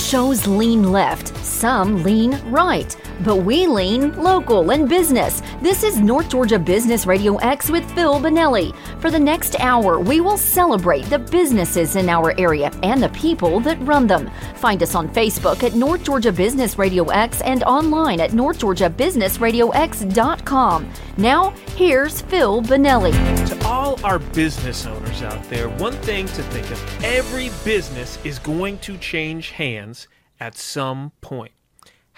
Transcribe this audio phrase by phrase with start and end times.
[0.00, 5.42] shows lean left, some lean right, but we lean local and business.
[5.60, 8.74] This is North Georgia Business Radio X with Phil Bonelli.
[9.00, 13.60] For the next hour, we will celebrate the businesses in our area and the people
[13.60, 14.30] that run them.
[14.56, 20.92] Find us on Facebook at North Georgia Business Radio X and online at northgeorgiabusinessradiox.com.
[21.16, 23.12] Now, here's Phil Bonelli.
[23.48, 28.38] To all our business owners out there, one thing to think of every business is
[28.38, 30.08] going to change hands
[30.40, 31.52] at some point.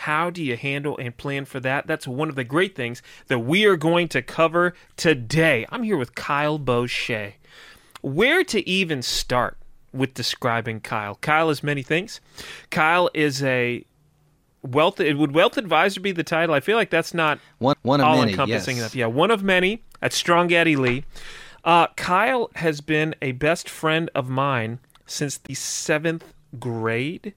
[0.02, 1.87] How do you handle and plan for that?
[1.87, 5.65] That's one of the great things that we are going to cover today.
[5.70, 7.34] I'm here with Kyle Bochat.
[8.01, 9.59] Where to even start
[9.93, 11.15] with describing Kyle?
[11.20, 12.20] Kyle is many things.
[12.70, 13.84] Kyle is a
[14.62, 14.98] wealth.
[14.98, 16.52] Would wealth advisor be the title?
[16.52, 18.32] I feel like that's not one one of all many.
[18.32, 18.82] encompassing yes.
[18.82, 18.96] enough.
[18.96, 21.05] Yeah, one of many at Strong Gaddy Lee.
[21.62, 27.34] Uh, Kyle has been a best friend of mine since the seventh grade.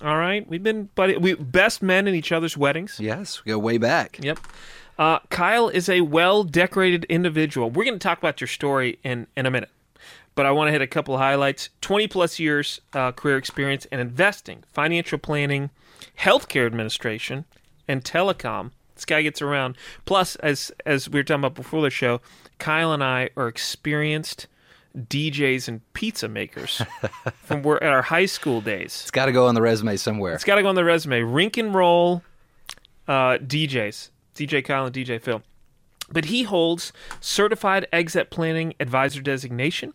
[0.00, 2.98] All right, we've been buddy, we best men in each other's weddings.
[3.00, 4.18] Yes, we go way back.
[4.20, 4.38] Yep.
[4.98, 7.70] Uh, Kyle is a well decorated individual.
[7.70, 9.70] We're going to talk about your story in, in a minute,
[10.34, 13.86] but I want to hit a couple of highlights 20 plus years uh, career experience
[13.86, 15.70] in investing, financial planning,
[16.18, 17.44] healthcare administration,
[17.88, 18.70] and telecom.
[18.94, 19.76] This guy gets around.
[20.04, 22.20] Plus, as, as we were talking about before the show,
[22.58, 24.46] Kyle and I are experienced
[24.96, 26.82] DJs and pizza makers
[27.42, 29.00] from where, at our high school days.
[29.02, 30.34] It's got to go on the resume somewhere.
[30.34, 31.20] It's got to go on the resume.
[31.20, 32.22] Rink and roll
[33.08, 35.42] uh, DJs, DJ Kyle and DJ Phil.
[36.10, 39.94] But he holds certified exit planning advisor designation,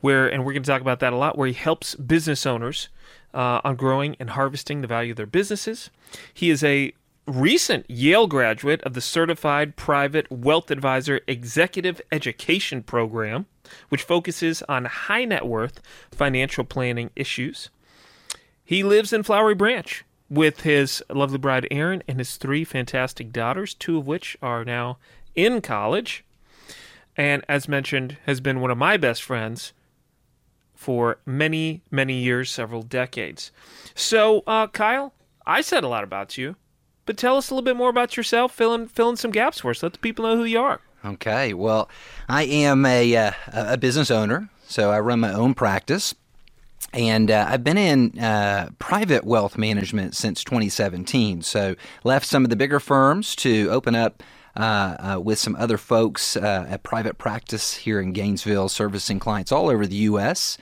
[0.00, 2.88] where, and we're going to talk about that a lot, where he helps business owners
[3.32, 5.90] uh, on growing and harvesting the value of their businesses.
[6.32, 6.92] He is a
[7.26, 13.46] recent Yale graduate of the Certified Private Wealth Advisor Executive Education Program,
[13.88, 17.70] which focuses on high net worth financial planning issues.
[18.64, 23.74] He lives in Flowery Branch with his lovely bride Erin and his three fantastic daughters,
[23.74, 24.98] two of which are now
[25.34, 26.24] in college.
[27.16, 29.72] And as mentioned, has been one of my best friends
[30.74, 33.50] for many, many years, several decades.
[33.94, 35.14] So, uh, Kyle,
[35.46, 36.56] I said a lot about you,
[37.06, 38.52] but tell us a little bit more about yourself.
[38.52, 39.82] Fill in, fill in some gaps for us.
[39.82, 40.80] Let the people know who you are.
[41.04, 41.54] Okay.
[41.54, 41.88] Well,
[42.28, 46.14] I am a uh, a business owner, so I run my own practice,
[46.92, 51.42] and uh, I've been in uh, private wealth management since 2017.
[51.42, 54.22] So left some of the bigger firms to open up.
[54.58, 59.52] Uh, uh, with some other folks uh, at private practice here in Gainesville, servicing clients
[59.52, 60.56] all over the U.S.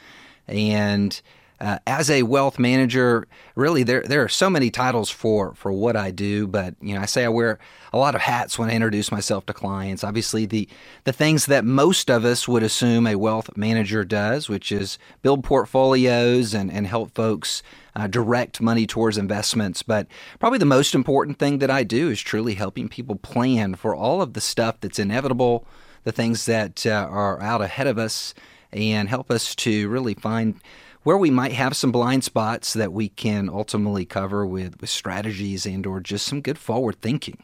[0.48, 1.22] And
[1.64, 5.96] uh, as a wealth manager, really there there are so many titles for for what
[5.96, 7.58] I do, but you know I say I wear
[7.92, 10.04] a lot of hats when I introduce myself to clients.
[10.04, 10.68] Obviously, the
[11.04, 15.42] the things that most of us would assume a wealth manager does, which is build
[15.42, 17.62] portfolios and and help folks
[17.96, 19.82] uh, direct money towards investments.
[19.82, 20.06] But
[20.38, 24.20] probably the most important thing that I do is truly helping people plan for all
[24.20, 25.66] of the stuff that's inevitable,
[26.02, 28.34] the things that uh, are out ahead of us,
[28.70, 30.60] and help us to really find
[31.04, 35.64] where we might have some blind spots that we can ultimately cover with, with strategies
[35.64, 37.42] and or just some good forward thinking.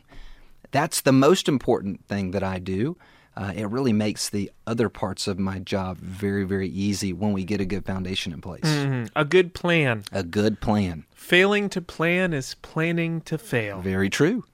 [0.72, 2.96] That's the most important thing that I do.
[3.36, 7.44] Uh, it really makes the other parts of my job very, very easy when we
[7.44, 8.64] get a good foundation in place.
[8.64, 9.06] Mm-hmm.
[9.14, 10.04] A good plan.
[10.12, 11.04] A good plan.
[11.14, 13.80] Failing to plan is planning to fail.
[13.80, 14.44] Very true.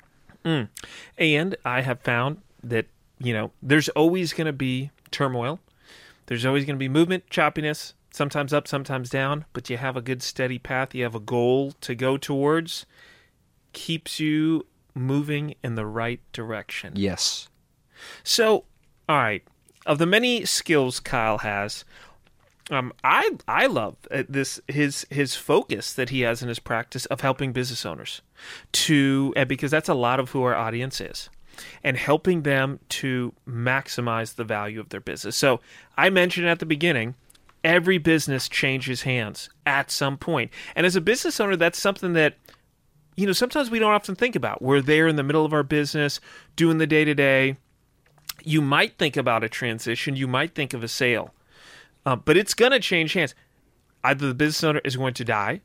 [0.44, 0.68] Mm.
[1.16, 2.86] And I have found that,
[3.18, 5.58] you know, there's always going to be turmoil.
[6.26, 10.00] There's always going to be movement, choppiness, sometimes up, sometimes down, but you have a
[10.00, 12.86] good steady path, you have a goal to go towards,
[13.72, 16.94] keeps you moving in the right direction.
[16.96, 17.48] Yes.
[18.24, 18.64] So,
[19.08, 19.44] all right,
[19.84, 21.84] of the many skills Kyle has,
[22.70, 27.06] um, I I love uh, this his his focus that he has in his practice
[27.06, 28.22] of helping business owners
[28.72, 31.30] to and because that's a lot of who our audience is
[31.84, 35.36] and helping them to maximize the value of their business.
[35.36, 35.60] So
[35.96, 37.14] I mentioned at the beginning
[37.66, 40.52] every business changes hands at some point.
[40.76, 42.36] And as a business owner, that's something that,
[43.16, 44.62] you know, sometimes we don't often think about.
[44.62, 46.20] We're there in the middle of our business,
[46.54, 47.56] doing the day to day.
[48.44, 51.34] You might think about a transition, you might think of a sale,
[52.04, 53.34] uh, but it's going to change hands.
[54.04, 55.60] Either the business owner is going to die,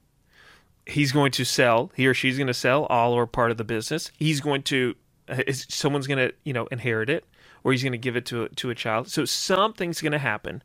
[0.88, 3.64] he's going to sell, he or she's going to sell all or part of the
[3.64, 4.12] business.
[4.18, 4.96] He's going to,
[5.30, 7.26] is, someone's going to, you know, inherit it,
[7.64, 9.08] or he's going to give it to, to a child.
[9.10, 10.64] So something's going to happen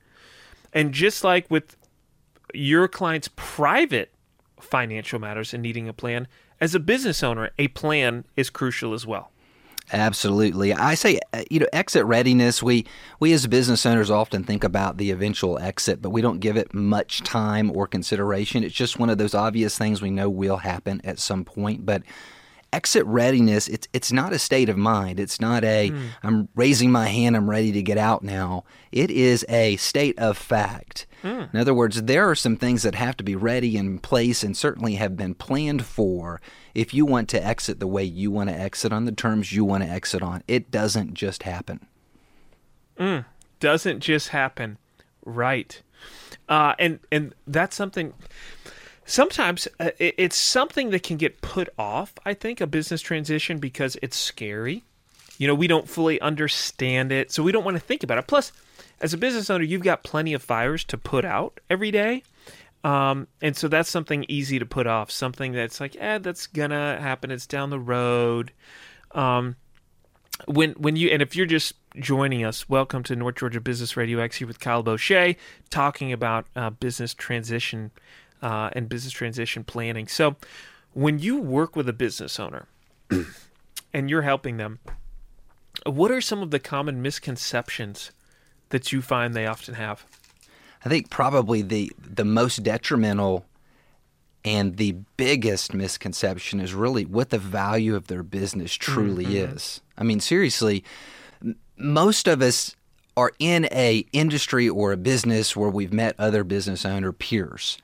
[0.76, 1.74] and just like with
[2.52, 4.12] your client's private
[4.60, 6.28] financial matters and needing a plan,
[6.60, 9.32] as a business owner, a plan is crucial as well.
[9.90, 10.74] Absolutely.
[10.74, 12.84] I say, uh, you know, exit readiness, we,
[13.20, 16.74] we as business owners often think about the eventual exit, but we don't give it
[16.74, 18.62] much time or consideration.
[18.62, 21.86] It's just one of those obvious things we know will happen at some point.
[21.86, 22.02] But
[22.76, 25.18] exit readiness, it's, it's not a state of mind.
[25.18, 26.08] It's not a, mm.
[26.22, 28.64] I'm raising my hand, I'm ready to get out now.
[28.92, 31.06] It is a state of fact.
[31.22, 31.54] Mm.
[31.54, 34.54] In other words, there are some things that have to be ready in place and
[34.54, 36.40] certainly have been planned for
[36.74, 39.64] if you want to exit the way you want to exit on the terms you
[39.64, 40.42] want to exit on.
[40.46, 41.86] It doesn't just happen.
[42.98, 43.24] Mm,
[43.58, 44.76] doesn't just happen.
[45.24, 45.80] Right.
[46.48, 48.12] Uh, and and that's something
[49.06, 53.58] sometimes uh, it, it's something that can get put off i think a business transition
[53.58, 54.82] because it's scary
[55.38, 58.26] you know we don't fully understand it so we don't want to think about it
[58.26, 58.52] plus
[59.00, 62.22] as a business owner you've got plenty of fires to put out every day
[62.86, 67.00] um, and so that's something easy to put off, something that's like, eh, that's gonna
[67.00, 67.32] happen.
[67.32, 68.52] It's down the road.
[69.10, 69.56] Um,
[70.44, 74.20] when when you and if you're just joining us, welcome to North Georgia Business Radio
[74.20, 75.34] X here with Kyle Bochat,
[75.68, 77.90] talking about uh, business transition
[78.42, 80.08] uh, and business transition planning.
[80.08, 80.36] So,
[80.92, 82.66] when you work with a business owner
[83.92, 84.78] and you're helping them,
[85.84, 88.10] what are some of the common misconceptions
[88.70, 90.04] that you find they often have?
[90.84, 93.44] I think probably the the most detrimental
[94.44, 99.56] and the biggest misconception is really what the value of their business truly mm-hmm.
[99.56, 99.80] is.
[99.98, 100.84] I mean, seriously,
[101.76, 102.76] most of us
[103.16, 107.78] are in a industry or a business where we've met other business owner peers.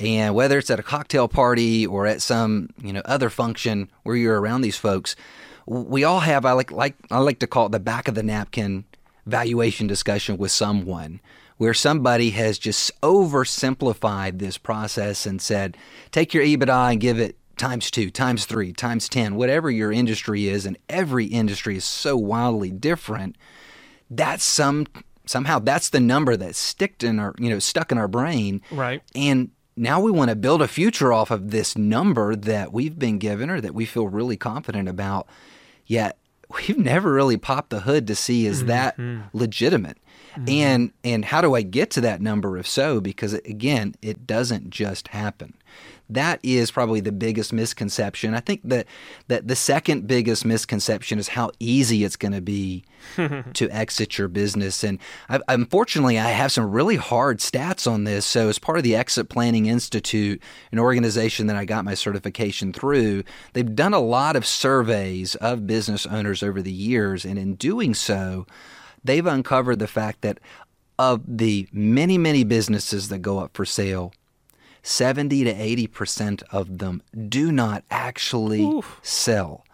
[0.00, 4.16] And whether it's at a cocktail party or at some, you know, other function where
[4.16, 5.14] you're around these folks,
[5.66, 8.22] we all have I like like I like to call it the back of the
[8.22, 8.84] napkin
[9.26, 11.20] valuation discussion with someone
[11.58, 15.76] where somebody has just oversimplified this process and said,
[16.10, 20.48] take your EBITDA and give it times two, times three, times 10, whatever your industry
[20.48, 23.36] is, and every industry is so wildly different.
[24.08, 24.86] That's some
[25.26, 28.62] somehow that's the number that's sticked in our you know stuck in our brain.
[28.70, 29.02] Right.
[29.14, 33.18] And now we want to build a future off of this number that we've been
[33.18, 35.26] given or that we feel really confident about.
[35.86, 36.18] Yet
[36.48, 39.22] we've never really popped the hood to see is that mm-hmm.
[39.32, 39.98] legitimate.
[40.32, 40.48] Mm-hmm.
[40.48, 43.00] And and how do I get to that number if so?
[43.00, 45.54] Because again, it doesn't just happen.
[46.12, 48.34] That is probably the biggest misconception.
[48.34, 48.86] I think that
[49.28, 52.84] that the second biggest misconception is how easy it's going to be
[53.16, 54.82] to exit your business.
[54.84, 54.98] And
[55.28, 58.26] I, unfortunately, I have some really hard stats on this.
[58.26, 60.42] So, as part of the Exit Planning Institute,
[60.72, 65.66] an organization that I got my certification through, they've done a lot of surveys of
[65.66, 68.46] business owners over the years, and in doing so
[69.02, 70.38] they've uncovered the fact that
[70.98, 74.12] of the many, many businesses that go up for sale,
[74.82, 78.98] 70 to 80% of them do not actually Oof.
[79.02, 79.64] sell.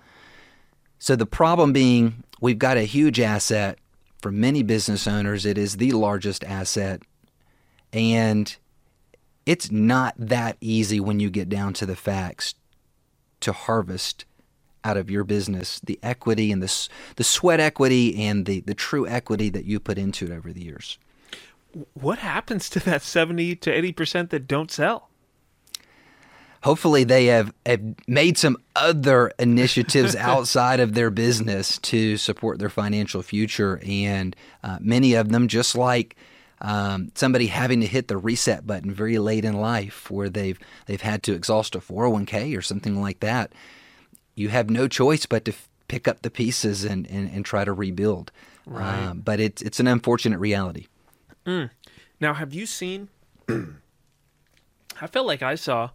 [0.98, 3.78] So the problem being, we've got a huge asset.
[4.22, 7.02] For many business owners, it is the largest asset.
[7.92, 8.56] And
[9.44, 12.54] it's not that easy when you get down to the facts
[13.40, 14.24] to harvest
[14.82, 19.06] out of your business the equity and the, the sweat equity and the, the true
[19.06, 20.98] equity that you put into it over the years.
[21.94, 25.10] What happens to that 70 to 80% that don't sell?
[26.62, 32.70] Hopefully, they have, have made some other initiatives outside of their business to support their
[32.70, 33.80] financial future.
[33.86, 34.34] And
[34.64, 36.16] uh, many of them, just like
[36.60, 41.00] um, somebody having to hit the reset button very late in life, where they've they've
[41.00, 43.52] had to exhaust a 401k or something like that,
[44.34, 47.64] you have no choice but to f- pick up the pieces and, and, and try
[47.64, 48.32] to rebuild.
[48.66, 49.04] Right.
[49.04, 50.86] Um, but it's it's an unfortunate reality.
[51.46, 51.70] Mm.
[52.20, 53.08] Now, have you seen?
[53.48, 55.90] I felt like I saw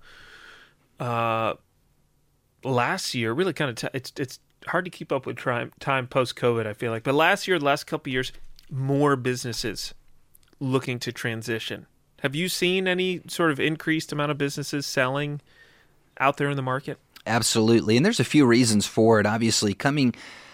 [1.00, 1.56] uh,
[2.64, 3.34] last year.
[3.34, 3.76] Really, kind of.
[3.76, 6.66] T- it's it's hard to keep up with time time post COVID.
[6.66, 8.32] I feel like, but last year, the last couple years,
[8.70, 9.94] more businesses
[10.60, 11.88] looking to transition.
[12.22, 15.42] Have you seen any sort of increased amount of businesses selling
[16.20, 17.00] out there in the market?
[17.26, 17.98] Absolutely.
[17.98, 19.26] And there's a few reasons for it.
[19.26, 20.14] Obviously, coming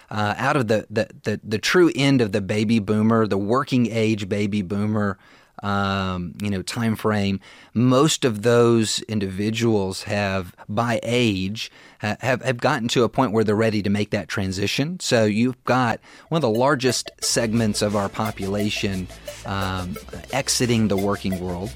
[0.10, 3.88] uh, out of the, the, the, the, true end of the baby boomer, the working
[3.92, 5.18] age baby boomer,
[5.64, 7.40] um, you know, time frame,
[7.74, 13.56] most of those individuals have, by age, have, have gotten to a point where they're
[13.56, 15.00] ready to make that transition.
[15.00, 16.00] So you've got
[16.30, 19.08] one of the largest segments of our population
[19.46, 19.98] um,
[20.32, 21.74] exiting the working world.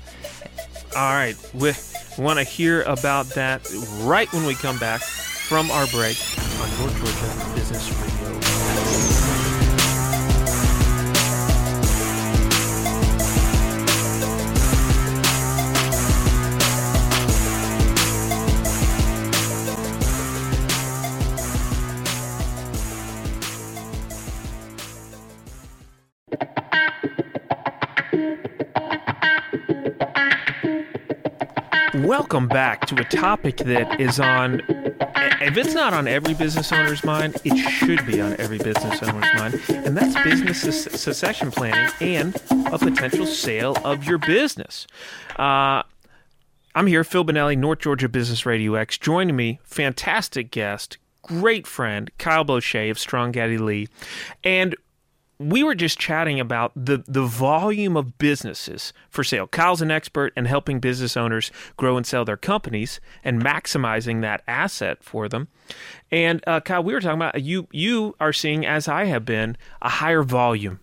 [0.96, 1.36] All right.
[1.54, 1.72] We
[2.18, 3.68] want to hear about that
[4.02, 6.18] right when we come back from our break
[6.62, 8.21] on North Georgia Business Radio.
[32.12, 34.60] Welcome back to a topic that is on,
[35.40, 39.34] if it's not on every business owner's mind, it should be on every business owner's
[39.34, 44.88] mind, and that's business succession planning and a potential sale of your business.
[45.40, 45.84] Uh,
[46.76, 48.98] I'm here, Phil Bonelli, North Georgia Business Radio X.
[48.98, 53.88] Joining me, fantastic guest, great friend, Kyle Bochat of Strong Gaddy Lee.
[54.44, 54.76] And
[55.50, 59.48] we were just chatting about the, the volume of businesses for sale.
[59.48, 64.44] Kyle's an expert in helping business owners grow and sell their companies and maximizing that
[64.48, 65.48] asset for them.
[66.12, 69.58] And uh, Kyle, we were talking about you you are seeing, as I have been,
[69.82, 70.80] a higher volume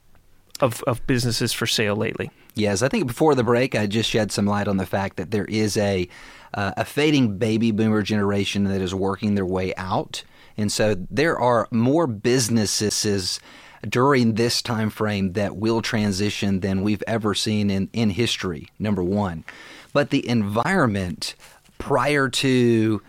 [0.60, 2.30] of, of businesses for sale lately.
[2.54, 5.30] Yes, I think before the break, I just shed some light on the fact that
[5.30, 6.08] there is a
[6.54, 10.24] uh, a fading baby boomer generation that is working their way out,
[10.56, 13.38] and so there are more businesses
[13.86, 19.02] during this time frame that will transition than we've ever seen in, in history, number
[19.02, 19.44] one.
[19.92, 21.34] But the environment
[21.78, 23.02] prior to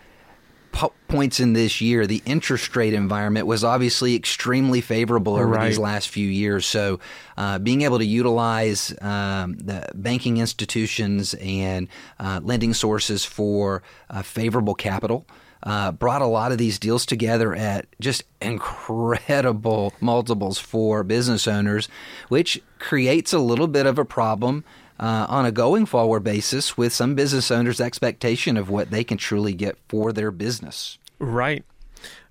[0.72, 5.68] po- points in this year, the interest rate environment was obviously extremely favorable over right.
[5.68, 6.66] these last few years.
[6.66, 7.00] So,
[7.36, 14.22] uh, being able to utilize um, the banking institutions and uh, lending sources for uh,
[14.22, 15.26] favorable capital
[15.62, 21.88] uh, brought a lot of these deals together at just incredible multiples for business owners,
[22.28, 24.64] which creates a little bit of a problem
[24.98, 29.18] uh, on a going forward basis with some business owners' expectation of what they can
[29.18, 30.98] truly get for their business.
[31.18, 31.64] Right.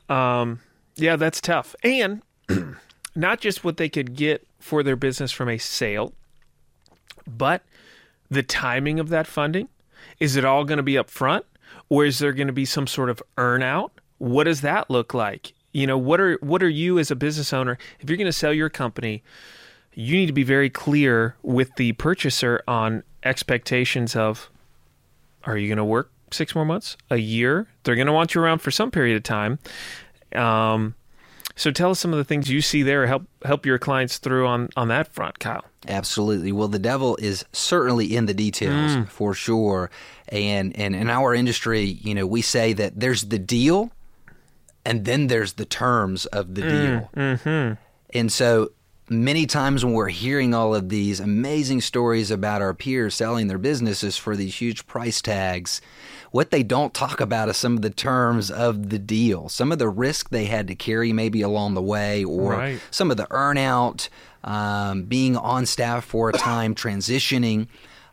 [0.07, 0.59] Um,
[0.95, 1.75] yeah, that's tough.
[1.83, 2.21] And
[3.15, 6.13] not just what they could get for their business from a sale,
[7.27, 7.63] but
[8.29, 9.67] the timing of that funding.
[10.19, 11.45] Is it all going to be up front?
[11.89, 13.91] Or is there going to be some sort of earnout?
[14.19, 15.53] What does that look like?
[15.71, 17.77] You know, what are what are you as a business owner?
[17.99, 19.23] If you're going to sell your company,
[19.93, 24.49] you need to be very clear with the purchaser on expectations of
[25.43, 27.67] are you going to work six more months, a year?
[27.83, 29.59] They're going to want you around for some period of time.
[30.35, 30.95] Um,
[31.59, 33.05] so tell us some of the things you see there.
[33.05, 35.65] Help help your clients through on on that front, Kyle.
[35.89, 36.53] Absolutely.
[36.53, 39.09] Well, the devil is certainly in the details mm.
[39.09, 39.91] for sure.
[40.29, 43.91] And and in our industry, you know, we say that there's the deal,
[44.85, 46.69] and then there's the terms of the mm.
[46.69, 47.09] deal.
[47.17, 47.73] Mm-hmm.
[48.17, 48.71] And so
[49.09, 53.57] many times when we're hearing all of these amazing stories about our peers selling their
[53.57, 55.81] businesses for these huge price tags,
[56.31, 59.79] what they don't talk about is some of the terms of the deal, some of
[59.79, 62.81] the risk they had to carry maybe along the way, or right.
[62.91, 64.09] some of the earnout,
[64.43, 67.67] um, being on staff for a time, transitioning.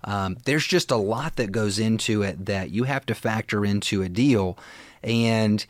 [0.05, 4.03] Um, there's just a lot that goes into it that you have to factor into
[4.03, 4.59] a deal.
[5.03, 5.65] And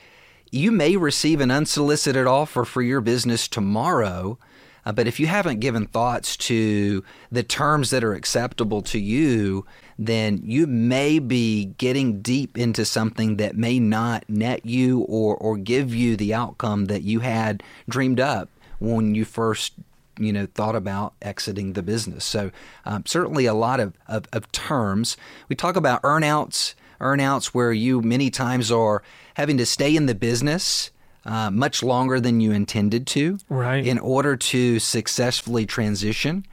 [0.51, 4.39] you may receive an unsolicited offer for your business tomorrow
[4.87, 9.67] uh, but if you haven't given thoughts to the terms that are acceptable to you,
[9.99, 15.57] then you may be getting deep into something that may not net you or, or
[15.57, 19.73] give you the outcome that you had dreamed up when you first
[20.19, 22.25] you know thought about exiting the business.
[22.25, 22.53] So
[22.85, 25.17] um, certainly a lot of, of, of terms.
[25.49, 29.03] We talk about earnouts, earnouts where you many times are
[29.35, 30.91] having to stay in the business
[31.27, 33.85] uh, much longer than you intended to right.
[33.85, 36.47] in order to successfully transition.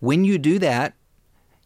[0.00, 0.94] When you do that,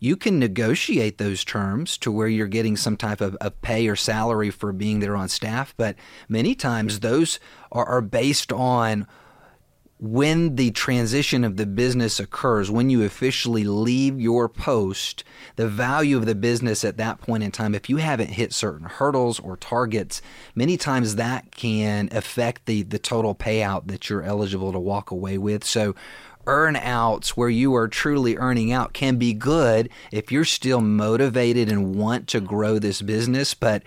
[0.01, 3.97] you can negotiate those terms to where you're getting some type of, of pay or
[3.97, 5.97] salary for being there on staff, but
[6.29, 7.41] many times those
[7.73, 9.07] are, are based on
[10.01, 15.25] when the transition of the business occurs, when you officially leave your post,
[15.57, 18.87] the value of the business at that point in time, if you haven't hit certain
[18.87, 20.23] hurdles or targets,
[20.55, 25.37] many times that can affect the, the total payout that you're eligible to walk away
[25.37, 25.65] with.
[25.65, 25.95] So,
[26.47, 31.69] earn outs where you are truly earning out can be good if you're still motivated
[31.69, 33.83] and want to grow this business, but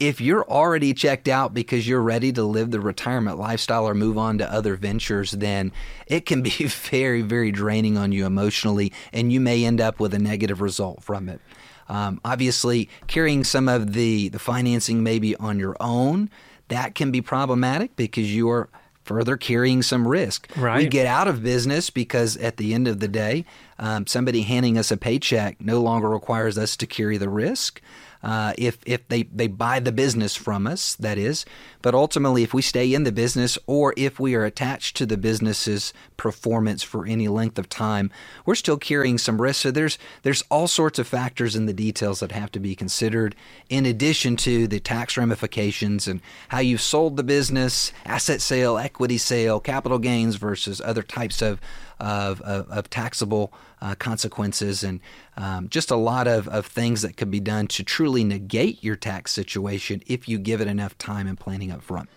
[0.00, 4.16] if you're already checked out because you're ready to live the retirement lifestyle or move
[4.16, 5.72] on to other ventures, then
[6.06, 10.14] it can be very, very draining on you emotionally, and you may end up with
[10.14, 11.40] a negative result from it.
[11.88, 16.30] Um, obviously, carrying some of the, the financing maybe on your own,
[16.68, 18.68] that can be problematic because you are
[19.04, 20.48] further carrying some risk.
[20.54, 20.82] Right.
[20.82, 23.46] We get out of business because at the end of the day,
[23.78, 27.80] um, somebody handing us a paycheck no longer requires us to carry the risk
[28.22, 31.44] uh, if if they they buy the business from us, that is.
[31.82, 35.16] But ultimately, if we stay in the business or if we are attached to the
[35.16, 38.10] business's performance for any length of time,
[38.44, 39.62] we're still carrying some risk.
[39.62, 43.36] So there's there's all sorts of factors in the details that have to be considered,
[43.68, 49.18] in addition to the tax ramifications and how you've sold the business, asset sale, equity
[49.18, 51.60] sale, capital gains versus other types of
[52.00, 55.00] of, of, of taxable uh, consequences and
[55.36, 58.96] um, just a lot of, of things that could be done to truly negate your
[58.96, 62.08] tax situation if you give it enough time and planning up front.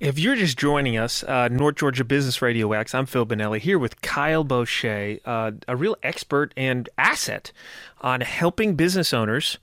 [0.00, 3.78] If you're just joining us, uh, North Georgia Business Radio X, I'm Phil Bonelli here
[3.78, 7.52] with Kyle Bochat, uh, a real expert and asset
[8.00, 9.58] on helping business owners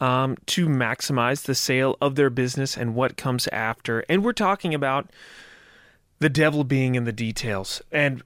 [0.00, 4.00] um, to maximize the sale of their business and what comes after.
[4.08, 5.10] And we're talking about
[6.18, 8.22] the devil being in the details and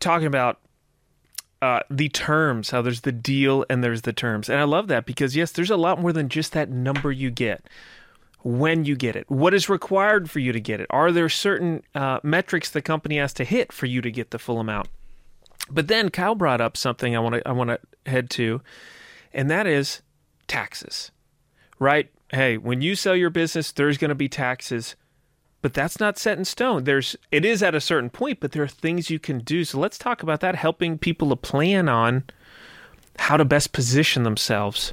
[0.00, 0.60] talking about
[1.62, 4.48] uh, the terms, how there's the deal and there's the terms.
[4.48, 7.30] And I love that because, yes, there's a lot more than just that number you
[7.30, 7.66] get
[8.42, 9.28] when you get it.
[9.30, 10.86] What is required for you to get it?
[10.90, 14.38] Are there certain uh, metrics the company has to hit for you to get the
[14.38, 14.88] full amount?
[15.70, 18.60] But then Kyle brought up something I want to I want to head to,
[19.32, 20.02] and that is
[20.46, 21.10] taxes.
[21.78, 22.10] Right?
[22.30, 24.94] Hey, when you sell your business, there's going to be taxes,
[25.64, 26.84] but that's not set in stone.
[26.84, 29.64] There's it is at a certain point, but there are things you can do.
[29.64, 32.24] So let's talk about that, helping people to plan on
[33.18, 34.92] how to best position themselves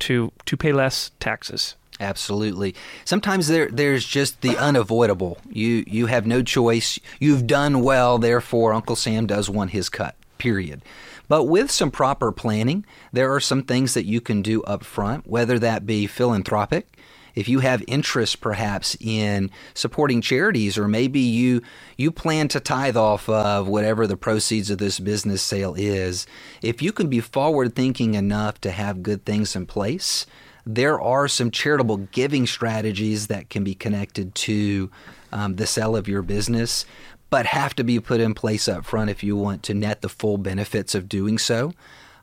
[0.00, 1.76] to to pay less taxes.
[2.00, 2.74] Absolutely.
[3.04, 5.38] Sometimes there there's just the unavoidable.
[5.48, 6.98] You you have no choice.
[7.20, 10.16] You've done well, therefore Uncle Sam does want his cut.
[10.38, 10.82] Period.
[11.28, 15.28] But with some proper planning, there are some things that you can do up front,
[15.28, 16.97] whether that be philanthropic,
[17.34, 21.62] if you have interest perhaps in supporting charities or maybe you
[21.96, 26.26] you plan to tithe off of whatever the proceeds of this business sale is
[26.62, 30.26] if you can be forward thinking enough to have good things in place
[30.70, 34.90] there are some charitable giving strategies that can be connected to
[35.32, 36.84] um, the sale of your business,
[37.30, 40.10] but have to be put in place up front if you want to net the
[40.10, 41.72] full benefits of doing so.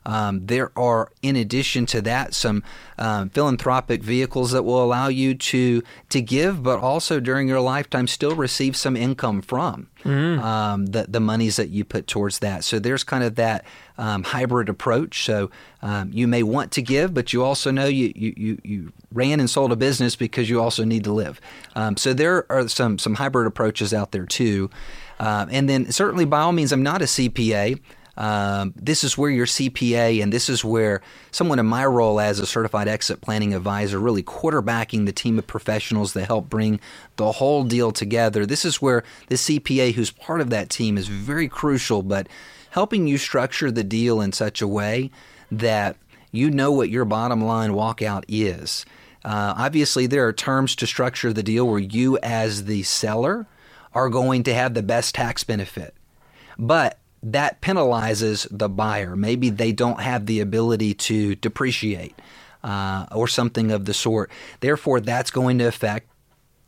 [0.06, 2.62] Um, there are, in addition to that, some
[2.96, 8.06] um, philanthropic vehicles that will allow you to to give, but also during your lifetime
[8.06, 10.40] still receive some income from mm.
[10.40, 12.62] um, the the monies that you put towards that.
[12.62, 13.64] So there's kind of that
[13.98, 15.24] um, hybrid approach.
[15.24, 15.50] So
[15.82, 19.40] um, you may want to give, but you also know you, you, you, you, ran
[19.40, 21.40] and sold a business because you also need to live.
[21.74, 24.70] Um, so there are some some hybrid approaches out there too.
[25.18, 27.80] Uh, and then certainly, by all means, I'm not a CPA.
[28.16, 32.38] Um, this is where your CPA and this is where someone in my role as
[32.38, 36.80] a certified exit planning advisor really quarterbacking the team of professionals that help bring
[37.16, 38.46] the whole deal together.
[38.46, 42.26] This is where the CPA who's part of that team is very crucial, but
[42.70, 45.10] helping you structure the deal in such a way
[45.50, 45.96] that
[46.32, 48.84] you know what your bottom line walkout is.
[49.24, 53.46] Uh, obviously, there are terms to structure the deal where you, as the seller,
[53.92, 55.94] are going to have the best tax benefit.
[56.58, 59.16] But that penalizes the buyer.
[59.16, 62.14] Maybe they don't have the ability to depreciate
[62.62, 64.30] uh, or something of the sort.
[64.60, 66.08] Therefore, that's going to affect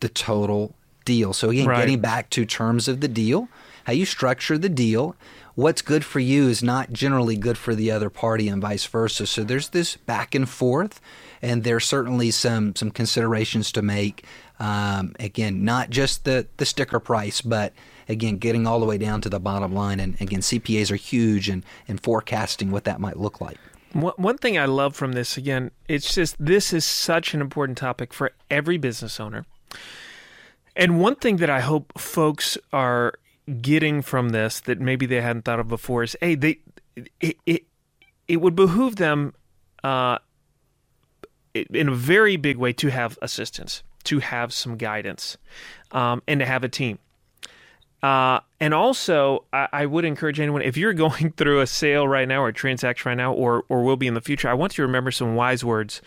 [0.01, 1.33] the total deal.
[1.33, 1.81] So, again, right.
[1.81, 3.49] getting back to terms of the deal,
[3.85, 5.15] how you structure the deal,
[5.55, 9.29] what's good for you is not generally good for the other party and vice versa.
[9.29, 11.01] So, there's this back and forth,
[11.41, 14.25] and there's certainly some, some considerations to make.
[14.61, 17.73] Um, again, not just the, the sticker price, but
[18.09, 20.01] again, getting all the way down to the bottom line.
[20.01, 23.59] And again, CPAs are huge in, in forecasting what that might look like.
[23.93, 28.13] One thing I love from this, again, it's just this is such an important topic
[28.13, 29.47] for every business owner.
[30.77, 33.15] And one thing that I hope folks are
[33.63, 36.59] getting from this that maybe they hadn't thought of before is, hey, they
[37.21, 37.65] it it,
[38.29, 39.35] it would behoove them
[39.83, 40.19] uh,
[41.55, 45.37] in a very big way to have assistance, to have some guidance,
[45.93, 46.99] um, and to have a team.
[48.03, 52.27] Uh, and also, I, I, would encourage anyone if you're going through a sale right
[52.27, 54.49] now or a transaction right now, or or will be in the future.
[54.49, 56.01] I want you to remember some wise words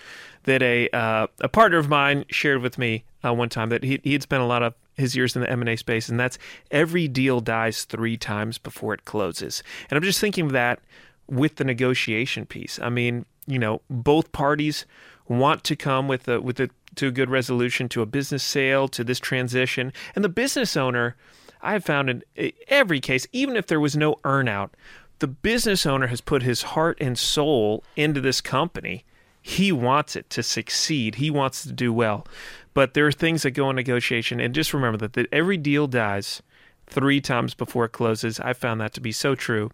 [0.43, 3.69] that a uh, a partner of mine shared with me uh, one time.
[3.69, 5.75] That he he had spent a lot of his years in the M and A
[5.75, 6.39] space, and that's
[6.71, 9.61] every deal dies three times before it closes.
[9.89, 10.79] And I'm just thinking of that
[11.27, 12.79] with the negotiation piece.
[12.81, 14.85] I mean, you know, both parties
[15.27, 18.88] want to come with a with a to a good resolution to a business sale
[18.89, 21.15] to this transition, and the business owner
[21.62, 22.23] I have found in
[22.67, 24.71] every case, even if there was no earnout,
[25.19, 29.06] the business owner has put his heart and soul into this company.
[29.41, 31.15] He wants it to succeed.
[31.15, 32.25] He wants to do well.
[32.73, 34.39] But there are things that go in negotiation.
[34.39, 36.41] And just remember that, that every deal dies
[36.88, 38.39] three times before it closes.
[38.39, 39.71] I found that to be so true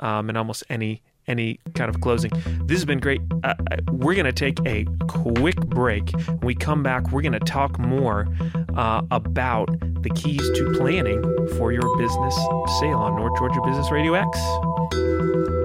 [0.00, 2.30] um, in almost any any kind of closing.
[2.64, 3.20] This has been great.
[3.44, 6.10] Uh, uh we're going to take a quick break.
[6.10, 8.26] When we come back, we're going to talk more
[8.74, 9.68] uh, about
[10.02, 11.22] the keys to planning
[11.56, 12.34] for your business
[12.80, 15.61] sale on North Georgia Business Radio X.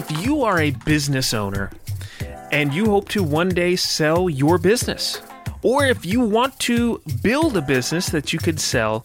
[0.00, 1.70] If you are a business owner
[2.50, 5.20] and you hope to one day sell your business,
[5.62, 9.04] or if you want to build a business that you could sell,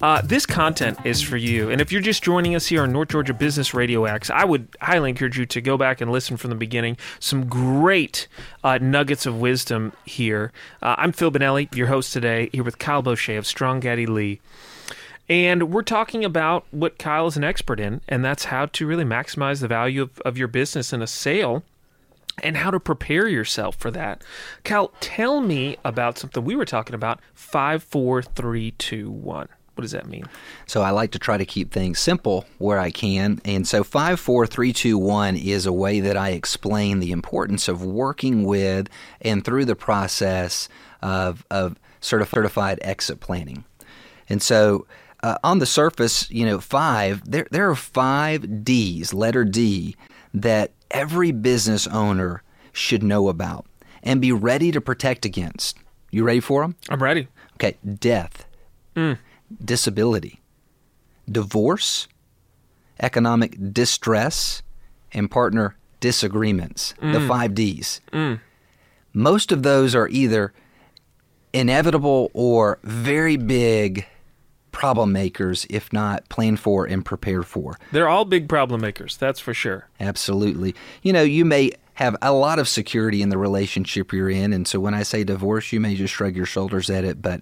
[0.00, 1.68] uh, this content is for you.
[1.68, 4.68] And if you're just joining us here on North Georgia Business Radio X, I would
[4.80, 6.96] highly encourage you to go back and listen from the beginning.
[7.18, 8.28] Some great
[8.62, 10.52] uh, nuggets of wisdom here.
[10.80, 14.40] Uh, I'm Phil Bonelli, your host today, here with Kyle Bochat of Strong Gaddy Lee.
[15.28, 19.04] And we're talking about what Kyle is an expert in, and that's how to really
[19.04, 21.64] maximize the value of, of your business in a sale
[22.42, 24.22] and how to prepare yourself for that.
[24.62, 29.48] Kyle, tell me about something we were talking about five, four, three, two, one.
[29.74, 30.24] What does that mean?
[30.66, 33.42] So I like to try to keep things simple where I can.
[33.44, 38.88] And so 54321 is a way that I explain the importance of working with
[39.20, 40.70] and through the process
[41.02, 43.64] of, of certified exit planning.
[44.30, 44.86] And so
[45.26, 49.96] uh, on the surface, you know, five, there, there are five D's, letter D,
[50.32, 53.66] that every business owner should know about
[54.04, 55.78] and be ready to protect against.
[56.12, 56.76] You ready for them?
[56.88, 57.26] I'm ready.
[57.54, 58.46] Okay, death,
[58.94, 59.18] mm.
[59.64, 60.42] disability,
[61.28, 62.06] divorce,
[63.00, 64.62] economic distress,
[65.12, 66.94] and partner disagreements.
[67.02, 67.14] Mm.
[67.14, 68.00] The five D's.
[68.12, 68.38] Mm.
[69.12, 70.52] Most of those are either
[71.52, 74.06] inevitable or very big
[74.76, 77.78] problem makers, if not planned for and prepared for.
[77.92, 79.88] They're all big problem makers, that's for sure.
[79.98, 80.74] Absolutely.
[81.00, 84.68] You know, you may have a lot of security in the relationship you're in, and
[84.68, 87.40] so when I say divorce, you may just shrug your shoulders at it, but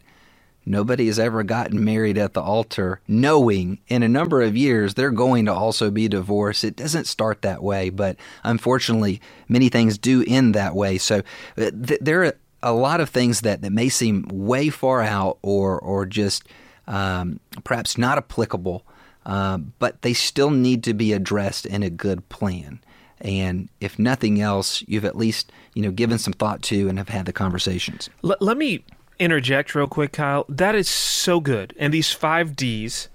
[0.64, 5.11] nobody has ever gotten married at the altar knowing in a number of years they're
[5.11, 6.62] going to also be divorced.
[6.62, 10.99] It doesn't start that way, but unfortunately, many things do end that way.
[10.99, 11.18] So
[11.59, 15.38] uh, th- there are a lot of things that, that may seem way far out
[15.42, 16.44] or, or just–
[16.87, 18.85] um, perhaps not applicable,
[19.27, 22.81] uh, but they still need to be addressed in a good plan.
[23.20, 27.09] And if nothing else, you've at least you know given some thought to and have
[27.09, 28.11] had the conversations.
[28.23, 28.85] L- let me
[29.18, 30.44] interject real quick, Kyle.
[30.49, 31.75] That is so good.
[31.79, 33.09] And these five D's,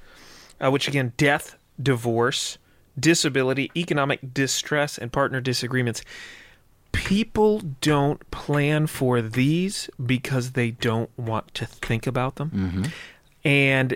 [0.60, 2.58] uh, which again, death, divorce,
[3.00, 6.02] disability, economic distress, and partner disagreements.
[6.92, 12.50] People don't plan for these because they don't want to think about them.
[12.50, 12.84] Mm-hmm.
[13.50, 13.96] And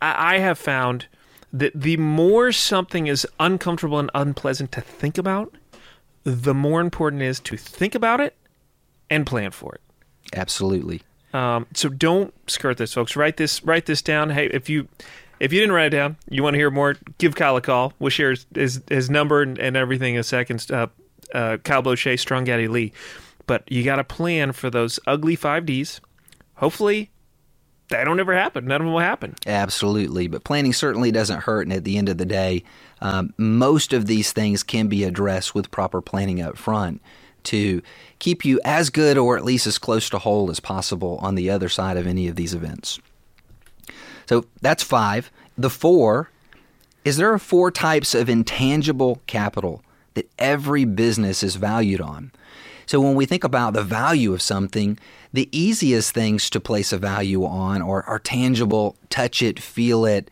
[0.00, 1.08] I have found
[1.52, 5.52] that the more something is uncomfortable and unpleasant to think about,
[6.22, 8.36] the more important it is to think about it
[9.10, 9.80] and plan for it.
[10.36, 11.02] Absolutely.
[11.34, 13.16] Um, so don't skirt this, folks.
[13.16, 13.64] Write this.
[13.64, 14.30] Write this down.
[14.30, 14.86] Hey, if you
[15.40, 17.92] if you didn't write it down, you want to hear more, give Kyle a call.
[17.98, 20.64] We'll share his his, his number and, and, everything in a second.
[20.70, 20.86] Uh,
[21.34, 22.92] uh, Kyle Bochat, Strong Gaddy Lee.
[23.48, 26.00] But you got to plan for those ugly five Ds.
[26.54, 27.10] Hopefully,
[27.90, 28.66] that don't ever happen.
[28.66, 29.34] None of them will happen.
[29.46, 30.26] Absolutely.
[30.26, 31.66] But planning certainly doesn't hurt.
[31.66, 32.64] And at the end of the day,
[33.00, 37.00] um, most of these things can be addressed with proper planning up front
[37.44, 37.82] to
[38.18, 41.50] keep you as good or at least as close to whole as possible on the
[41.50, 43.00] other side of any of these events.
[44.28, 45.30] So that's five.
[45.56, 46.30] The four
[47.04, 49.82] is there are four types of intangible capital
[50.14, 52.30] that every business is valued on.
[52.86, 54.98] So when we think about the value of something,
[55.32, 60.30] the easiest things to place a value on are, are tangible, touch it, feel it,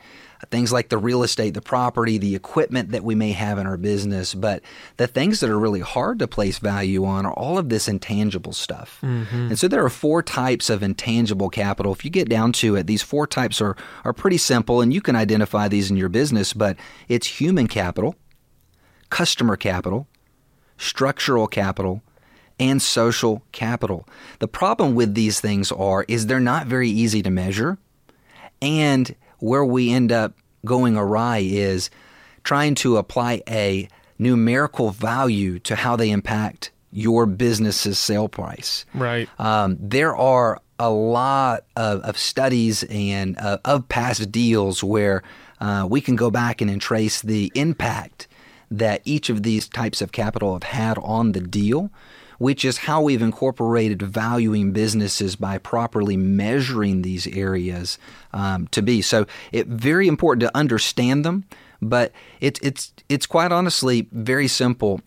[0.50, 3.76] things like the real estate, the property, the equipment that we may have in our
[3.76, 4.34] business.
[4.34, 4.62] But
[4.96, 8.52] the things that are really hard to place value on are all of this intangible
[8.52, 8.98] stuff.
[9.02, 9.48] Mm-hmm.
[9.48, 11.92] And so there are four types of intangible capital.
[11.92, 15.00] If you get down to it, these four types are, are pretty simple, and you
[15.00, 16.76] can identify these in your business, but
[17.08, 18.14] it's human capital,
[19.10, 20.06] customer capital,
[20.76, 22.02] structural capital,
[22.58, 24.08] and social capital.
[24.38, 27.78] The problem with these things are is they're not very easy to measure
[28.60, 31.90] and where we end up going awry is
[32.42, 38.84] trying to apply a numerical value to how they impact your business's sale price.
[38.94, 39.28] Right.
[39.38, 45.22] Um, there are a lot of, of studies and uh, of past deals where
[45.60, 48.28] uh, we can go back and, and trace the impact
[48.70, 51.90] that each of these types of capital have had on the deal
[52.38, 57.98] which is how we've incorporated valuing businesses by properly measuring these areas
[58.32, 59.02] um, to be.
[59.02, 61.44] So it's very important to understand them,
[61.82, 65.00] but it, it's it's quite honestly very simple.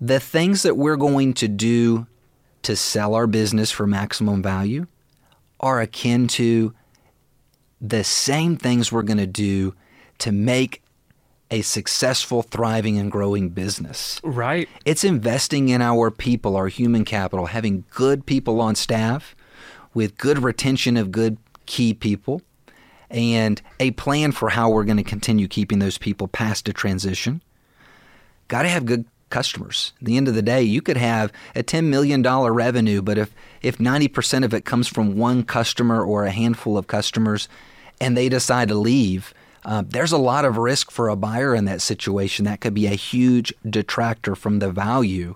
[0.00, 2.06] The things that we're going to do
[2.62, 4.86] to sell our business for maximum value
[5.58, 6.74] are akin to
[7.80, 9.74] the same things we're going to do
[10.18, 10.82] to make
[11.50, 14.20] a successful, thriving, and growing business.
[14.22, 14.68] Right.
[14.84, 19.34] It's investing in our people, our human capital, having good people on staff
[19.92, 22.42] with good retention of good key people,
[23.10, 27.42] and a plan for how we're going to continue keeping those people past a transition.
[28.46, 29.92] Got to have good customers.
[30.00, 33.34] At the end of the day, you could have a $10 million revenue, but if,
[33.62, 37.48] if 90% of it comes from one customer or a handful of customers
[38.00, 39.32] and they decide to leave,
[39.64, 42.44] uh, there's a lot of risk for a buyer in that situation.
[42.44, 45.34] That could be a huge detractor from the value.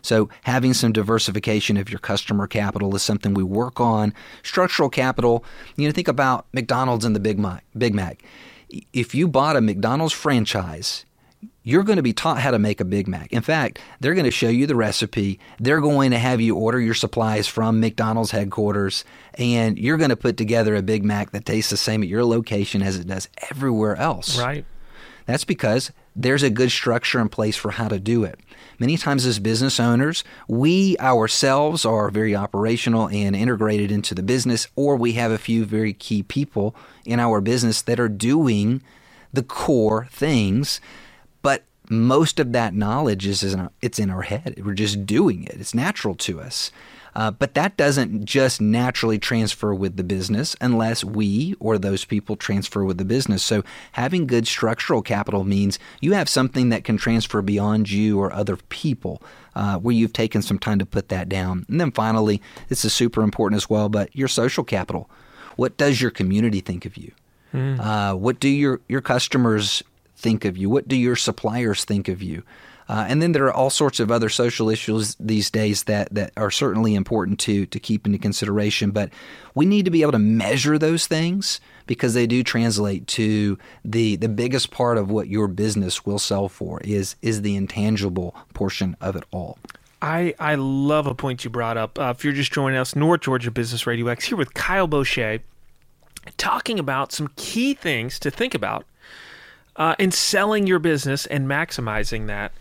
[0.00, 4.14] So, having some diversification of your customer capital is something we work on.
[4.42, 5.44] Structural capital,
[5.76, 7.64] you know, think about McDonald's and the Big Mac.
[7.76, 8.22] Big Mac.
[8.92, 11.04] If you bought a McDonald's franchise
[11.68, 13.30] you're going to be taught how to make a Big Mac.
[13.30, 15.38] In fact, they're going to show you the recipe.
[15.60, 19.04] They're going to have you order your supplies from McDonald's headquarters,
[19.34, 22.24] and you're going to put together a Big Mac that tastes the same at your
[22.24, 24.38] location as it does everywhere else.
[24.38, 24.64] Right.
[25.26, 28.40] That's because there's a good structure in place for how to do it.
[28.78, 34.68] Many times, as business owners, we ourselves are very operational and integrated into the business,
[34.74, 38.80] or we have a few very key people in our business that are doing
[39.34, 40.80] the core things
[41.90, 44.60] most of that knowledge is in, it's in our head.
[44.64, 45.56] We're just doing it.
[45.60, 46.70] It's natural to us.
[47.14, 52.36] Uh, but that doesn't just naturally transfer with the business unless we or those people
[52.36, 53.42] transfer with the business.
[53.42, 58.32] So having good structural capital means you have something that can transfer beyond you or
[58.32, 59.22] other people.
[59.56, 61.66] Uh, where you've taken some time to put that down.
[61.68, 65.10] And then finally, this is super important as well, but your social capital.
[65.56, 67.10] What does your community think of you?
[67.52, 67.80] Mm.
[67.80, 69.82] Uh, what do your, your customers
[70.18, 70.68] think of you?
[70.68, 72.42] What do your suppliers think of you?
[72.88, 76.32] Uh, and then there are all sorts of other social issues these days that, that
[76.38, 78.90] are certainly important to, to keep into consideration.
[78.90, 79.10] But
[79.54, 84.16] we need to be able to measure those things because they do translate to the,
[84.16, 88.96] the biggest part of what your business will sell for is, is the intangible portion
[89.02, 89.58] of it all.
[90.00, 91.98] I, I love a point you brought up.
[91.98, 95.40] Uh, if you're just joining us, North Georgia Business Radio X here with Kyle Bochat,
[96.38, 98.86] talking about some key things to think about
[99.78, 102.52] uh, in selling your business and maximizing that,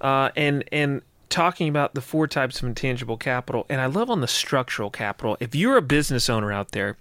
[0.00, 3.66] uh, and and talking about the four types of intangible capital.
[3.68, 5.36] And I love on the structural capital.
[5.40, 6.96] If you're a business owner out there,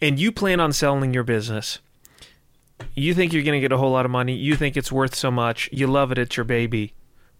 [0.00, 1.78] and you plan on selling your business,
[2.94, 4.34] you think you're going to get a whole lot of money.
[4.34, 5.68] You think it's worth so much.
[5.72, 6.18] You love it.
[6.18, 6.92] It's your baby.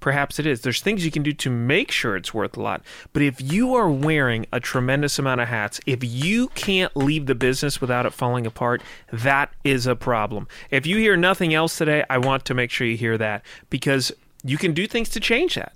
[0.04, 0.60] Perhaps it is.
[0.60, 2.82] There's things you can do to make sure it's worth a lot.
[3.14, 7.34] But if you are wearing a tremendous amount of hats, if you can't leave the
[7.34, 10.46] business without it falling apart, that is a problem.
[10.70, 14.12] If you hear nothing else today, I want to make sure you hear that because
[14.44, 15.72] you can do things to change that.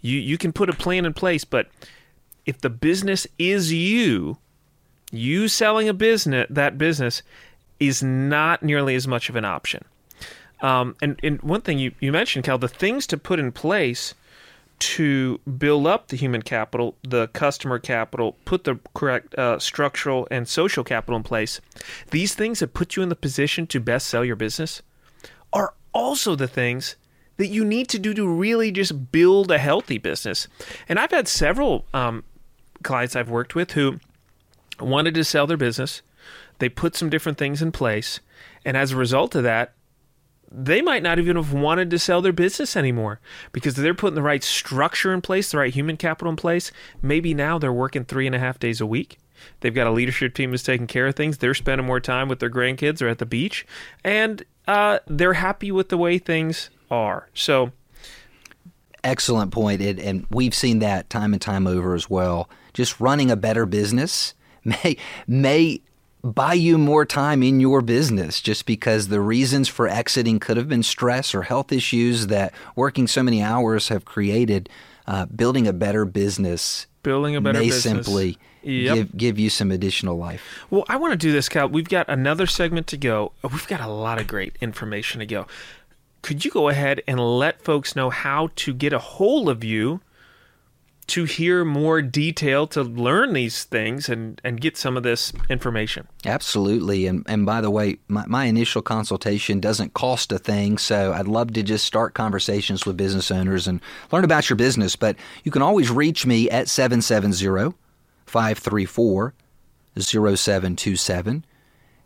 [0.00, 1.66] You you can put a plan in place, but
[2.46, 4.38] if the business is you,
[5.10, 7.22] you selling a business, that business
[7.80, 9.84] is not nearly as much of an option.
[10.64, 14.14] Um, and, and one thing you, you mentioned, Cal, the things to put in place
[14.78, 20.48] to build up the human capital, the customer capital, put the correct uh, structural and
[20.48, 21.60] social capital in place,
[22.12, 24.80] these things that put you in the position to best sell your business
[25.52, 26.96] are also the things
[27.36, 30.48] that you need to do to really just build a healthy business.
[30.88, 32.24] And I've had several um,
[32.82, 34.00] clients I've worked with who
[34.80, 36.00] wanted to sell their business.
[36.58, 38.20] They put some different things in place.
[38.64, 39.74] And as a result of that,
[40.50, 43.20] they might not even have wanted to sell their business anymore
[43.52, 46.70] because they're putting the right structure in place, the right human capital in place.
[47.02, 49.18] Maybe now they're working three and a half days a week.
[49.60, 51.38] They've got a leadership team that's taking care of things.
[51.38, 53.66] They're spending more time with their grandkids or at the beach,
[54.02, 57.28] and uh, they're happy with the way things are.
[57.34, 57.72] So,
[59.02, 62.48] excellent point, and, and we've seen that time and time over as well.
[62.72, 65.80] Just running a better business may may
[66.24, 70.68] buy you more time in your business just because the reasons for exiting could have
[70.68, 74.68] been stress or health issues that working so many hours have created.
[75.06, 78.06] Uh, building a better business building a better may business.
[78.06, 78.96] simply yep.
[78.96, 80.64] give give you some additional life.
[80.70, 81.68] Well, I want to do this, Cal.
[81.68, 83.32] We've got another segment to go.
[83.42, 85.46] We've got a lot of great information to go.
[86.22, 90.00] Could you go ahead and let folks know how to get a hold of you
[91.06, 96.06] to hear more detail to learn these things and, and get some of this information.
[96.24, 97.06] Absolutely.
[97.06, 100.78] And, and by the way, my, my initial consultation doesn't cost a thing.
[100.78, 103.80] So I'd love to just start conversations with business owners and
[104.12, 104.96] learn about your business.
[104.96, 107.76] But you can always reach me at 770
[108.26, 109.34] 534
[109.98, 111.44] 0727.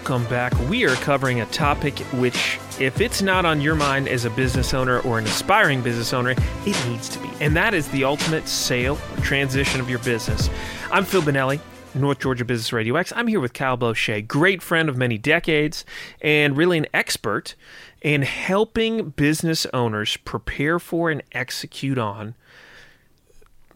[0.03, 0.53] welcome back.
[0.69, 4.75] We are covering a topic which, if it's not on your mind as a business
[4.75, 7.31] owner or an aspiring business owner, it needs to be.
[7.41, 10.51] And that is the ultimate sale or transition of your business.
[10.91, 11.61] I'm Phil Bonelli.
[11.95, 13.12] North Georgia Business Radio X.
[13.15, 15.85] I'm here with Kyle Bochat, great friend of many decades
[16.21, 17.55] and really an expert
[18.01, 22.35] in helping business owners prepare for and execute on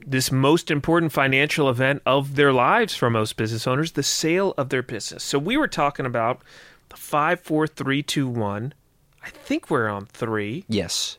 [0.06, 4.68] this most important financial event of their lives for most business owners the sale of
[4.68, 5.24] their business.
[5.24, 6.42] So we were talking about
[6.88, 8.72] the five, four, three, two, one.
[9.22, 10.64] I think we're on three.
[10.68, 11.18] Yes.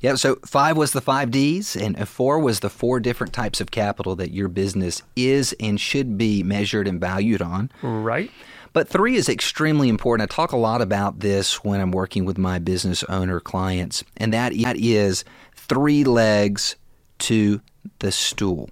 [0.00, 3.70] Yeah, so five was the five D's, and four was the four different types of
[3.70, 7.70] capital that your business is and should be measured and valued on.
[7.82, 8.30] Right.
[8.72, 10.30] But three is extremely important.
[10.30, 14.32] I talk a lot about this when I'm working with my business owner clients, and
[14.34, 16.76] that is three legs
[17.20, 17.62] to
[17.98, 18.68] the stool.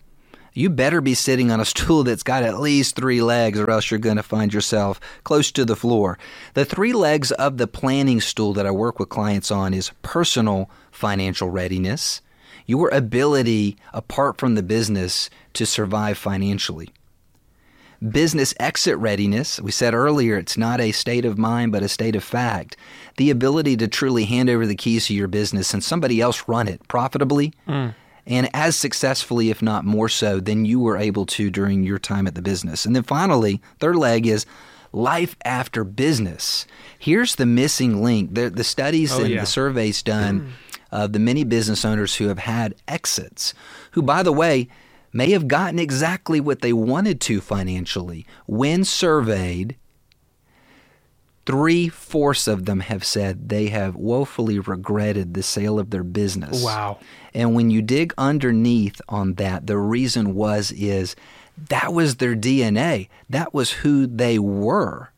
[0.56, 3.90] You better be sitting on a stool that's got at least three legs, or else
[3.90, 6.16] you're going to find yourself close to the floor.
[6.54, 10.70] The three legs of the planning stool that I work with clients on is personal
[10.92, 12.22] financial readiness,
[12.66, 16.90] your ability, apart from the business, to survive financially.
[18.08, 22.14] Business exit readiness, we said earlier, it's not a state of mind, but a state
[22.14, 22.76] of fact.
[23.16, 26.68] The ability to truly hand over the keys to your business and somebody else run
[26.68, 27.52] it profitably.
[27.66, 27.94] Mm
[28.26, 32.26] and as successfully, if not more so, than you were able to during your time
[32.26, 32.86] at the business.
[32.86, 34.46] And then finally, third leg is
[34.92, 36.66] life after business.
[36.98, 38.34] Here's the missing link.
[38.34, 39.40] The, the studies oh, and yeah.
[39.40, 40.50] the surveys done mm.
[40.90, 43.52] of the many business owners who have had exits,
[43.92, 44.68] who, by the way,
[45.12, 49.76] may have gotten exactly what they wanted to financially when surveyed
[51.46, 56.62] Three fourths of them have said they have woefully regretted the sale of their business.
[56.62, 56.98] Wow.
[57.34, 61.14] And when you dig underneath on that, the reason was is
[61.68, 63.08] that was their DNA.
[63.28, 65.10] That was who they were.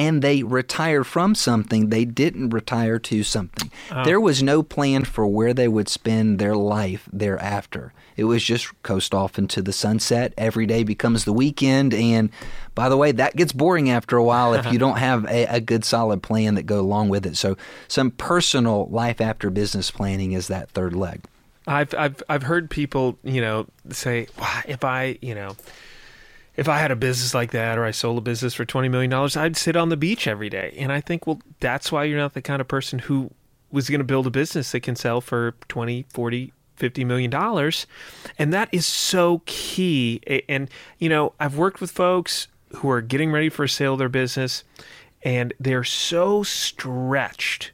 [0.00, 1.90] And they retired from something.
[1.90, 3.70] They didn't retire to something.
[3.90, 4.02] Oh.
[4.02, 7.92] There was no plan for where they would spend their life thereafter.
[8.16, 10.32] It was just coast off into the sunset.
[10.38, 11.92] Every day becomes the weekend.
[11.92, 12.30] And
[12.74, 15.60] by the way, that gets boring after a while if you don't have a, a
[15.60, 17.36] good solid plan that go along with it.
[17.36, 21.24] So some personal life after business planning is that third leg.
[21.66, 25.56] I've I've I've heard people, you know, say, well, if I, you know,
[26.56, 29.12] if I had a business like that or I sold a business for $20 million,
[29.12, 30.74] I'd sit on the beach every day.
[30.76, 33.30] And I think, well, that's why you're not the kind of person who
[33.70, 37.32] was going to build a business that can sell for 20, 40, $50 million.
[38.38, 40.20] And that is so key.
[40.48, 43.98] And, you know, I've worked with folks who are getting ready for a sale of
[43.98, 44.64] their business
[45.22, 47.72] and they're so stretched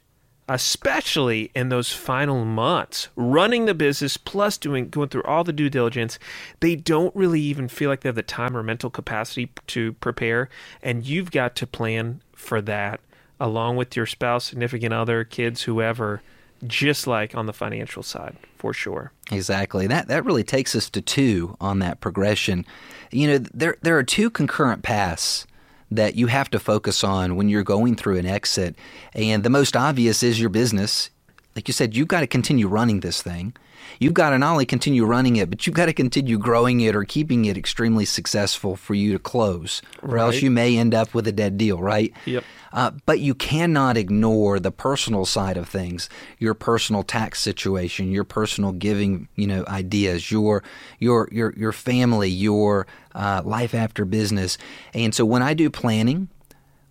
[0.49, 5.69] especially in those final months running the business plus doing going through all the due
[5.69, 6.17] diligence
[6.61, 10.49] they don't really even feel like they have the time or mental capacity to prepare
[10.81, 12.99] and you've got to plan for that
[13.39, 16.21] along with your spouse significant other kids whoever
[16.65, 19.11] just like on the financial side for sure.
[19.31, 19.87] Exactly.
[19.87, 22.65] That that really takes us to two on that progression.
[23.11, 25.45] You know, there there are two concurrent paths
[25.91, 28.75] that you have to focus on when you're going through an exit.
[29.13, 31.09] And the most obvious is your business.
[31.57, 33.55] Like you said, you've got to continue running this thing.
[33.99, 36.95] You've got to not only continue running it, but you've got to continue growing it
[36.95, 40.21] or keeping it extremely successful for you to close, or right.
[40.21, 42.13] else you may end up with a dead deal, right?
[42.25, 42.43] Yep.
[42.71, 48.23] Uh, but you cannot ignore the personal side of things, your personal tax situation, your
[48.23, 50.61] personal giving, you know, ideas, your
[50.99, 54.59] your your your family, your uh, life after business.
[54.93, 56.29] And so when I do planning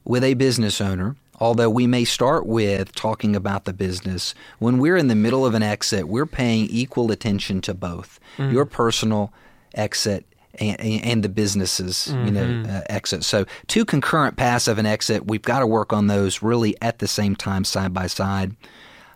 [0.04, 4.96] with a business owner, although we may start with talking about the business, when we're
[4.96, 8.52] in the middle of an exit, we're paying equal attention to both mm.
[8.52, 9.32] your personal
[9.74, 10.26] exit
[10.58, 12.26] and, and the businesses, mm-hmm.
[12.26, 12.76] you know, mm-hmm.
[12.76, 13.24] uh, exit.
[13.24, 15.26] So two concurrent paths of an exit.
[15.26, 18.56] We've got to work on those really at the same time, side by side.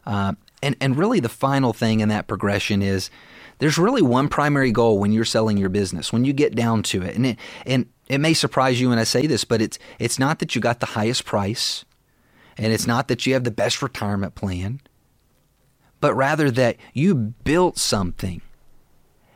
[0.06, 3.10] Uh, and and really, the final thing in that progression is
[3.58, 6.12] there's really one primary goal when you're selling your business.
[6.12, 9.04] When you get down to it, and it, and it may surprise you when I
[9.04, 11.84] say this, but it's it's not that you got the highest price,
[12.60, 14.80] and it's not that you have the best retirement plan,
[16.00, 18.40] but rather that you built something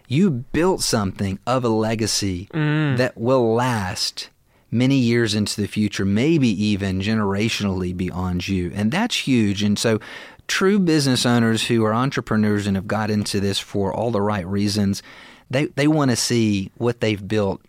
[0.06, 2.96] you built something of a legacy mm.
[2.96, 4.30] that will last
[4.70, 8.72] many years into the future, maybe even generationally beyond you.
[8.74, 9.62] And that's huge.
[9.62, 10.00] And so,
[10.46, 14.46] true business owners who are entrepreneurs and have got into this for all the right
[14.46, 15.02] reasons,
[15.48, 17.62] they, they want to see what they've built.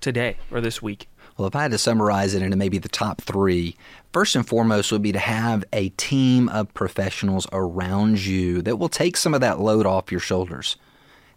[0.00, 1.08] today or this week?
[1.36, 3.76] Well, if I had to summarize it into maybe the top three,
[4.12, 8.88] first and foremost would be to have a team of professionals around you that will
[8.88, 10.76] take some of that load off your shoulders.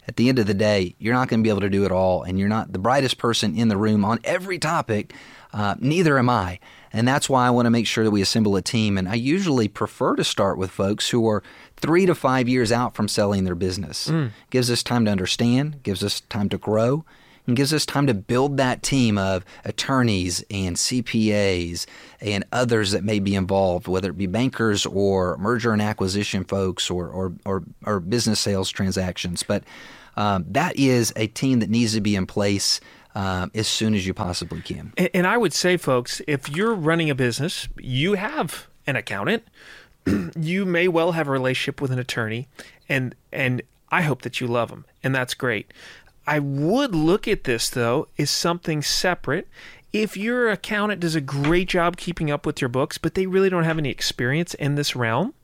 [0.08, 1.92] At the end of the day, you're not going to be able to do it
[1.92, 5.14] all, and you're not the brightest person in the room on every topic.
[5.52, 6.58] Uh, neither am I.
[6.92, 8.98] And that's why I want to make sure that we assemble a team.
[8.98, 11.44] And I usually prefer to start with folks who are
[11.76, 14.08] three to five years out from selling their business.
[14.08, 14.32] Mm.
[14.50, 17.04] Gives us time to understand, gives us time to grow,
[17.46, 21.86] and gives us time to build that team of attorneys and CPAs
[22.20, 26.90] and others that may be involved, whether it be bankers or merger and acquisition folks
[26.90, 29.42] or, or, or, or business sales transactions.
[29.42, 29.64] But
[30.16, 32.80] um, that is a team that needs to be in place
[33.14, 34.92] um, as soon as you possibly can.
[34.96, 39.44] And, and I would say, folks, if you're running a business, you have an accountant.
[40.38, 42.48] you may well have a relationship with an attorney,
[42.88, 45.72] and and I hope that you love them, and that's great.
[46.26, 49.48] I would look at this though as something separate.
[49.92, 53.50] If your accountant does a great job keeping up with your books, but they really
[53.50, 55.34] don't have any experience in this realm,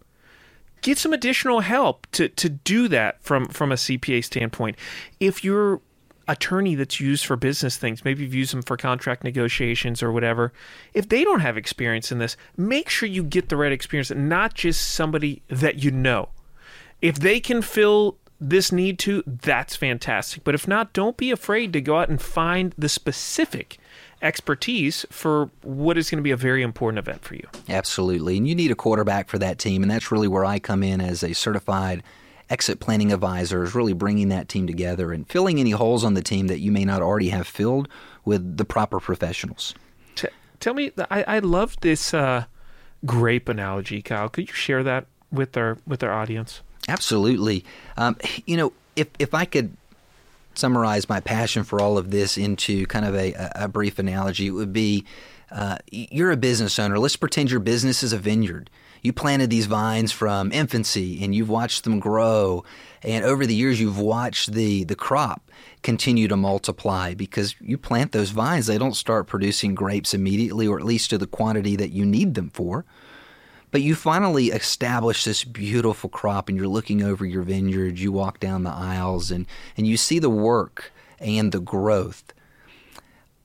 [0.81, 4.77] get some additional help to, to do that from, from a CPA standpoint.
[5.21, 5.83] If your
[6.29, 10.53] attorney that's used for business things, maybe you've used them for contract negotiations or whatever,
[10.95, 14.55] if they don't have experience in this, make sure you get the right experience, not
[14.55, 16.29] just somebody that you know.
[17.01, 20.45] If they can fill this need to, that's fantastic.
[20.45, 23.79] But if not, don't be afraid to go out and find the specific
[24.23, 27.47] expertise for what is going to be a very important event for you.
[27.69, 28.37] Absolutely.
[28.37, 29.83] And you need a quarterback for that team.
[29.83, 32.03] And that's really where I come in as a certified
[32.51, 36.23] exit planning advisor, is really bringing that team together and filling any holes on the
[36.23, 37.89] team that you may not already have filled
[38.25, 39.75] with the proper professionals.
[40.15, 40.29] T-
[40.59, 42.45] tell me, I, I love this uh,
[43.05, 44.29] grape analogy, Kyle.
[44.29, 46.63] Could you share that with our with our audience?
[46.89, 47.65] Absolutely.
[47.97, 48.17] Um,
[48.47, 49.77] you know, if if I could
[50.55, 54.51] summarize my passion for all of this into kind of a, a brief analogy, it
[54.51, 55.05] would be
[55.51, 56.99] uh, you're a business owner.
[56.99, 58.71] Let's pretend your business is a vineyard.
[59.01, 62.65] You planted these vines from infancy and you've watched them grow.
[63.03, 65.51] And over the years, you've watched the, the crop
[65.83, 68.67] continue to multiply because you plant those vines.
[68.67, 72.35] They don't start producing grapes immediately, or at least to the quantity that you need
[72.35, 72.85] them for.
[73.71, 77.99] But you finally establish this beautiful crop and you're looking over your vineyard.
[77.99, 79.47] You walk down the aisles and,
[79.77, 82.33] and you see the work and the growth.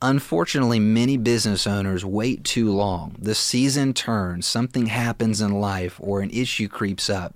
[0.01, 3.15] Unfortunately, many business owners wait too long.
[3.17, 7.36] The season turns, something happens in life, or an issue creeps up,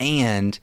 [0.00, 0.58] and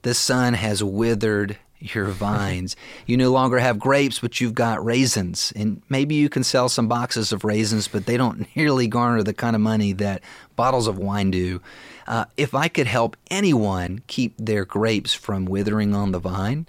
[0.00, 1.58] the sun has withered
[1.94, 2.76] your vines.
[3.06, 5.52] You no longer have grapes, but you've got raisins.
[5.56, 9.34] And maybe you can sell some boxes of raisins, but they don't nearly garner the
[9.34, 10.22] kind of money that
[10.56, 11.60] bottles of wine do.
[12.06, 16.66] Uh, if I could help anyone keep their grapes from withering on the vine,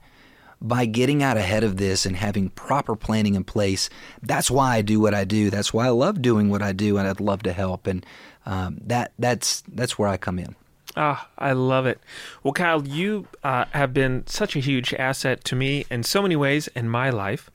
[0.60, 3.90] by getting out ahead of this and having proper planning in place,
[4.24, 5.50] that's why I do what I do.
[5.50, 7.86] That's why I love doing what I do, and I'd love to help.
[7.86, 8.06] And
[8.46, 10.56] um, that that's that's where I come in.
[10.98, 12.00] Ah, I love it.
[12.42, 16.36] Well, Kyle, you uh, have been such a huge asset to me in so many
[16.36, 17.52] ways in my life.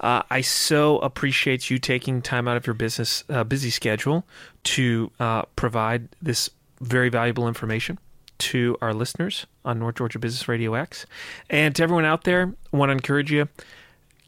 [0.00, 4.24] Uh, I so appreciate you taking time out of your business uh, busy schedule
[4.64, 6.48] to uh, provide this
[6.80, 7.98] very valuable information
[8.38, 11.04] to our listeners on North Georgia Business Radio X.
[11.50, 13.48] And to everyone out there, I want to encourage you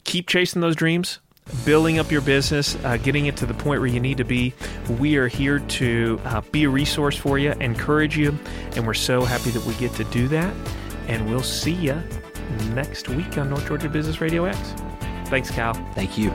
[0.03, 1.17] keep chasing those dreams.
[1.65, 4.53] Building up your business, uh, getting it to the point where you need to be,
[4.99, 8.37] we are here to uh, be a resource for you, encourage you,
[8.75, 10.53] and we're so happy that we get to do that.
[11.07, 12.01] And we'll see you
[12.73, 14.57] next week on North Georgia Business Radio X.
[15.25, 15.73] Thanks, Cal.
[15.93, 16.31] Thank you.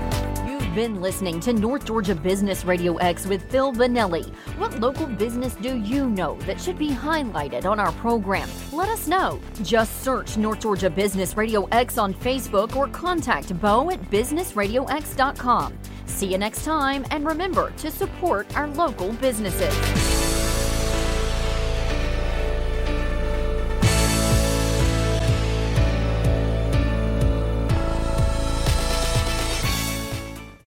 [0.79, 4.33] Been listening to North Georgia Business Radio X with Phil Bonelli.
[4.59, 8.49] What local business do you know that should be highlighted on our program?
[8.70, 9.41] Let us know.
[9.64, 15.76] Just search North Georgia Business Radio X on Facebook or contact Bo at businessradiox.com.
[16.07, 20.18] See you next time, and remember to support our local businesses.